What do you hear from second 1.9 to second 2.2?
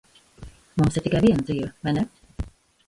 ne?